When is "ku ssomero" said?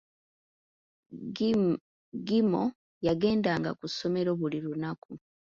3.79-4.31